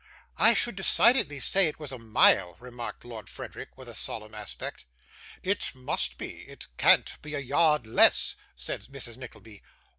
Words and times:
'I 0.37 0.55
should 0.55 0.75
decidedly 0.75 1.39
say 1.39 1.67
it 1.67 1.77
was 1.79 1.91
a 1.91 1.99
mile,' 1.99 2.57
remarked 2.59 3.05
Lord 3.05 3.29
Frederick, 3.29 3.77
with 3.77 3.87
a 3.87 3.93
solemn 3.93 4.33
aspect. 4.33 4.85
'It 5.43 5.75
must 5.75 6.17
be; 6.17 6.41
it 6.47 6.65
can't 6.77 7.21
be 7.21 7.35
a 7.35 7.39
yard 7.39 7.85
less,' 7.85 8.35
said 8.55 8.85
Mrs. 8.85 9.15
Nickleby. 9.17 9.61